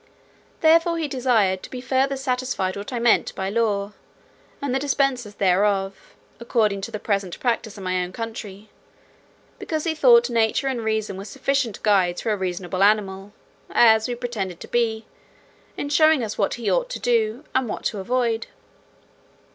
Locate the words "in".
7.77-7.83, 15.77-15.87